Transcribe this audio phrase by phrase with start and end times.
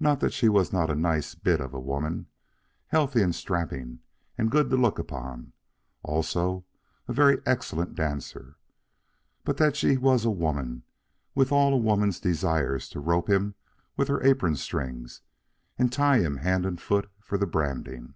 [0.00, 2.26] Not that she was not a nice bit of a woman,
[2.86, 3.98] healthy and strapping
[4.38, 5.52] and good to look upon,
[6.02, 6.64] also
[7.06, 8.56] a very excellent dancer,
[9.44, 10.84] but that she was a woman
[11.34, 13.56] with all a woman's desire to rope him
[13.94, 15.20] with her apron strings
[15.78, 18.14] and tie him hand and foot for the branding.